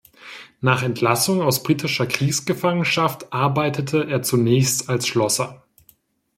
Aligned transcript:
Nach 0.61 0.81
Entlassung 0.81 1.43
aus 1.43 1.61
britischer 1.61 2.07
Kriegsgefangenschaft 2.07 3.31
arbeitete 3.31 4.07
er 4.07 4.23
zunächst 4.23 4.89
als 4.89 5.05
Schlosser. 5.05 5.63